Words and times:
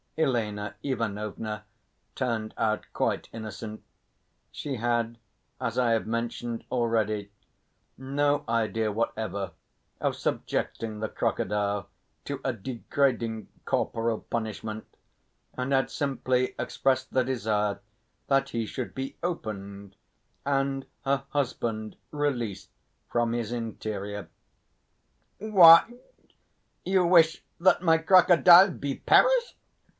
Elena 0.17 0.75
Ivanovna 0.83 1.63
turned 2.15 2.53
out 2.57 2.85
quite 2.93 3.27
innocent; 3.31 3.83
she 4.51 4.75
had, 4.75 5.17
as 5.59 5.77
I 5.79 5.91
have 5.91 6.05
mentioned 6.07 6.63
already, 6.71 7.31
no 7.97 8.43
idea 8.49 8.91
whatever 8.91 9.51
of 9.99 10.15
subjecting 10.15 10.99
the 10.99 11.07
crocodile 11.09 11.87
to 12.25 12.41
a 12.43 12.51
degrading 12.51 13.47
corporal 13.65 14.21
punishment, 14.21 14.85
and 15.53 15.71
had 15.71 15.89
simply 15.91 16.55
expressed 16.57 17.11
the 17.13 17.23
desire 17.23 17.79
that 18.27 18.49
he 18.49 18.65
should 18.65 18.93
be 18.95 19.17
opened 19.23 19.95
and 20.45 20.85
her 21.05 21.23
husband 21.29 21.95
released 22.11 22.69
from 23.09 23.33
his 23.33 23.51
interior. 23.51 24.29
"What! 25.39 25.87
You 26.85 27.05
wish 27.05 27.43
that 27.59 27.81
my 27.83 27.97
crocodile 27.99 28.71
be 28.71 28.95
perished!" 28.95 29.55